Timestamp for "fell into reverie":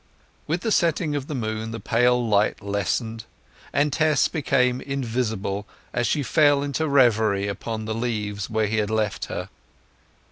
6.23-7.47